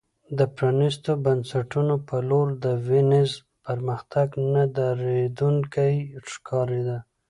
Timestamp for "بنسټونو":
1.25-1.95